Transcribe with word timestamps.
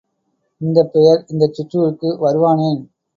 இந்தப் 0.61 0.89
பெயர் 0.93 1.21
இந்தச் 1.27 1.53
சிற்றூருக்கு 1.53 2.09
வருவானேன்? 2.21 2.81